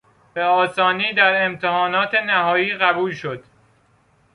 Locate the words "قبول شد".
2.77-3.43